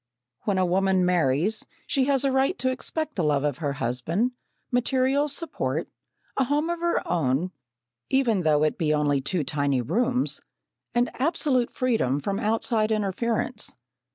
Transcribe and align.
When 0.45 0.57
a 0.57 0.65
woman 0.65 1.05
marries, 1.05 1.63
she 1.85 2.05
has 2.05 2.23
a 2.25 2.31
right 2.31 2.57
to 2.57 2.71
expect 2.71 3.13
the 3.13 3.23
love 3.23 3.43
of 3.43 3.59
her 3.59 3.73
husband, 3.73 4.31
material 4.71 5.27
support, 5.27 5.89
a 6.37 6.45
home 6.45 6.71
of 6.71 6.79
her 6.79 7.07
own, 7.07 7.51
even 8.09 8.41
though 8.41 8.63
it 8.63 8.79
be 8.79 8.95
only 8.95 9.21
two 9.21 9.43
tiny 9.43 9.79
rooms, 9.83 10.41
and 10.95 11.11
absolute 11.21 11.69
freedom 11.71 12.19
from 12.19 12.39
outside 12.39 12.91
interference. 12.91 13.75